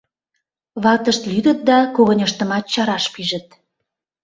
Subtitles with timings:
[0.83, 3.47] Ватышт лӱдыт да когыньыштымат чараш пижыт.